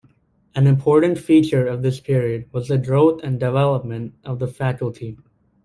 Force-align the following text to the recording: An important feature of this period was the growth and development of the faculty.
An 0.55 0.65
important 0.65 1.19
feature 1.19 1.67
of 1.67 1.83
this 1.83 1.99
period 1.99 2.51
was 2.51 2.69
the 2.69 2.79
growth 2.79 3.21
and 3.21 3.39
development 3.39 4.15
of 4.25 4.39
the 4.39 4.47
faculty. 4.47 5.19